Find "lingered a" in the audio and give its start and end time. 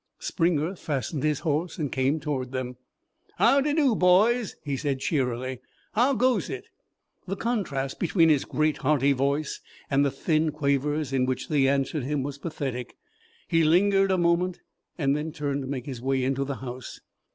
13.63-14.17